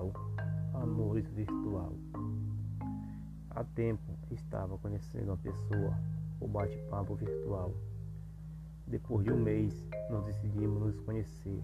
[0.00, 0.12] digital,
[0.74, 1.92] amores virtual.
[3.50, 5.98] Há tempo estava conhecendo uma pessoa
[6.38, 7.74] por bate-papo virtual.
[8.86, 11.62] Depois de um mês, nós decidimos nos conhecer,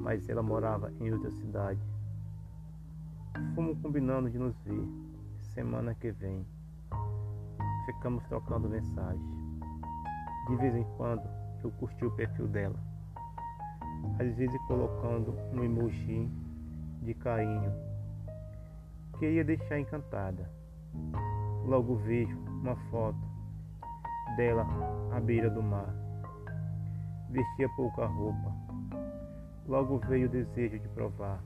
[0.00, 1.80] mas ela morava em outra cidade.
[3.54, 4.88] Fomos combinando de nos ver
[5.54, 6.44] semana que vem.
[7.86, 9.38] Ficamos trocando mensagens.
[10.48, 11.22] De vez em quando
[11.62, 12.78] eu curti o perfil dela,
[14.18, 16.30] às vezes colocando um emoji
[17.02, 17.72] de carinho.
[19.18, 20.50] Queria deixar encantada.
[21.64, 23.18] Logo vejo uma foto
[24.36, 24.66] dela
[25.12, 25.92] à beira do mar.
[27.30, 28.52] Vestia pouca roupa.
[29.66, 31.42] Logo veio o desejo de provar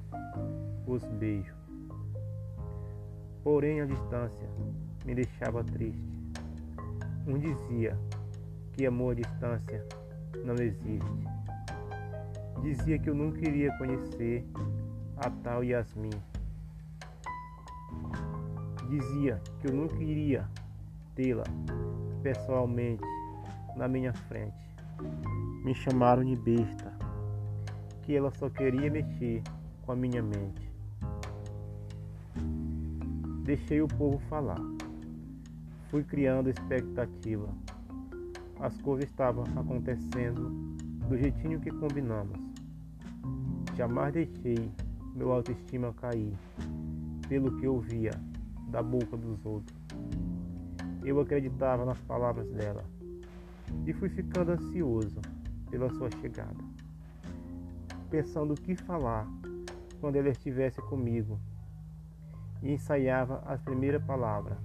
[0.87, 1.57] os beijos.
[3.43, 4.49] Porém, a distância
[5.05, 6.01] me deixava triste.
[7.27, 7.99] Um dizia
[8.73, 9.85] que amor à distância
[10.45, 11.05] não existe.
[12.63, 14.47] Dizia que eu não queria conhecer
[15.25, 16.11] a tal Yasmin.
[18.89, 20.49] Dizia que eu não queria
[21.15, 21.45] tê-la
[22.23, 23.05] pessoalmente
[23.77, 24.57] na minha frente.
[25.65, 26.93] Me chamaram de besta,
[28.03, 29.43] que ela só queria mexer
[29.83, 30.69] com a minha mente.
[33.45, 34.61] Deixei o povo falar.
[35.89, 37.49] Fui criando expectativa.
[38.59, 40.51] As coisas estavam acontecendo
[41.09, 42.39] do jeitinho que combinamos.
[43.77, 44.71] Jamais deixei
[45.15, 46.33] meu autoestima cair
[47.29, 48.13] pelo que ouvia
[48.69, 49.77] da boca dos outros.
[51.05, 52.85] Eu acreditava nas palavras dela
[53.87, 55.21] e fui ficando ansioso
[55.71, 56.63] pela sua chegada,
[58.11, 59.27] pensando o que falar
[60.01, 61.39] quando ela estivesse comigo
[62.63, 64.59] e ensaiava as primeiras palavras.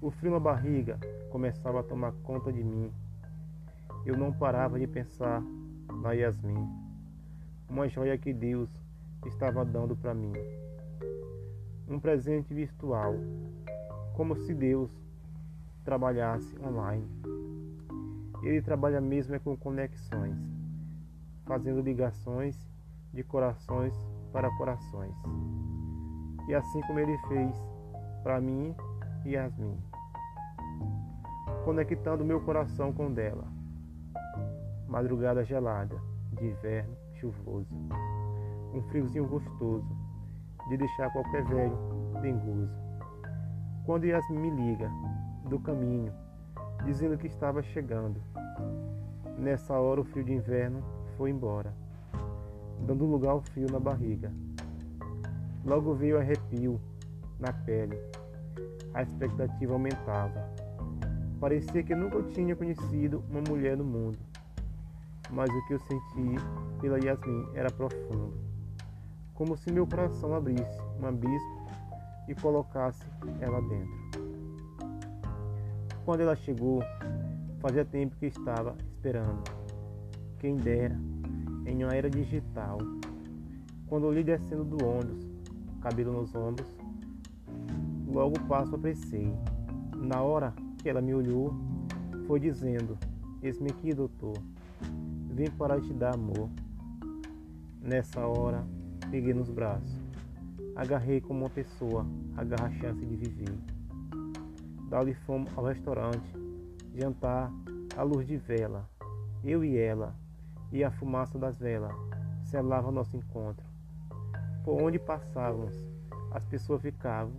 [0.00, 0.98] O frio na barriga
[1.30, 2.92] começava a tomar conta de mim.
[4.06, 5.42] Eu não parava de pensar
[6.02, 6.68] na Yasmin,
[7.68, 8.70] uma joia que Deus
[9.26, 10.32] estava dando para mim.
[11.88, 13.14] Um presente virtual,
[14.14, 14.90] como se Deus
[15.84, 17.06] trabalhasse online.
[18.42, 20.36] Ele trabalha mesmo é com conexões,
[21.44, 22.56] fazendo ligações
[23.12, 23.94] de corações
[24.32, 25.14] para corações.
[26.46, 27.56] E assim como ele fez
[28.22, 28.74] para mim
[29.24, 29.78] e Yasmin,
[31.64, 33.46] conectando meu coração com dela.
[34.86, 35.96] Madrugada gelada,
[36.32, 37.74] de inverno chuvoso
[38.72, 39.86] um friozinho gostoso,
[40.68, 41.76] de deixar qualquer velho
[42.20, 42.70] dengoso.
[43.84, 44.90] Quando Yasmin me liga
[45.48, 46.12] do caminho,
[46.84, 48.20] dizendo que estava chegando,
[49.38, 50.82] nessa hora o frio de inverno
[51.16, 51.72] foi embora,
[52.86, 54.30] dando lugar ao frio na barriga.
[55.64, 56.80] Logo veio arrepio
[57.38, 57.98] na pele,
[58.92, 60.48] a expectativa aumentava.
[61.40, 64.18] Parecia que nunca tinha conhecido uma mulher no mundo,
[65.30, 66.34] mas o que eu senti
[66.80, 68.47] pela Yasmin era profundo
[69.38, 71.64] como se meu coração abrisse um abismo
[72.26, 73.04] e colocasse
[73.40, 73.96] ela dentro.
[76.04, 76.82] Quando ela chegou,
[77.60, 79.44] fazia tempo que estava esperando.
[80.40, 80.98] Quem dera,
[81.64, 82.78] em uma era digital.
[83.86, 85.24] Quando li descendo do ônibus,
[85.82, 86.66] cabelo nos ombros,
[88.08, 89.32] logo o passo apressei.
[89.96, 91.54] Na hora que ela me olhou,
[92.26, 92.98] foi dizendo:
[93.40, 94.36] Eis-me aqui, doutor.
[95.30, 96.50] Vim para te dar amor.
[97.80, 98.66] Nessa hora,
[99.10, 99.96] Peguei nos braços.
[100.76, 103.58] Agarrei como uma pessoa agarra a chance de viver.
[104.90, 106.30] Dali fomos ao restaurante,
[106.94, 107.50] jantar
[107.96, 108.88] à luz de vela.
[109.42, 110.14] Eu e ela,
[110.70, 111.94] e a fumaça das velas
[112.44, 113.64] selava nosso encontro.
[114.62, 115.74] Por onde passávamos,
[116.30, 117.32] as pessoas ficavam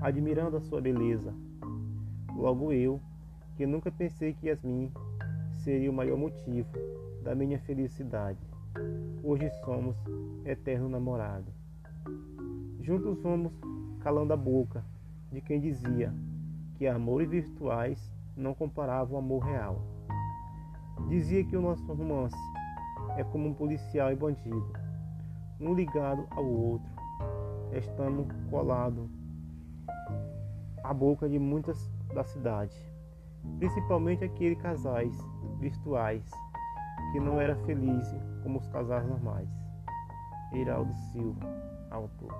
[0.00, 1.34] admirando a sua beleza.
[2.34, 2.98] Logo eu,
[3.56, 4.90] que nunca pensei que Yasmin
[5.62, 6.70] seria o maior motivo
[7.22, 8.53] da minha felicidade.
[9.22, 9.96] Hoje somos
[10.44, 11.46] eterno namorado.
[12.80, 13.52] Juntos fomos
[14.00, 14.84] calando a boca
[15.30, 16.12] de quem dizia
[16.74, 19.80] que amores virtuais não comparavam o amor real.
[21.08, 22.36] Dizia que o nosso romance
[23.16, 24.72] é como um policial e bandido,
[25.60, 26.90] um ligado ao outro,
[27.72, 29.08] estando colado
[30.82, 32.76] à boca de muitas da cidade,
[33.58, 35.16] principalmente aqueles casais
[35.60, 36.24] virtuais
[37.14, 38.12] que não era feliz
[38.42, 39.48] como os casais normais.
[40.52, 41.46] Iraldo Silva,
[41.92, 42.34] autor.